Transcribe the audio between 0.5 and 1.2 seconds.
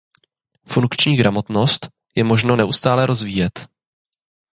Funkční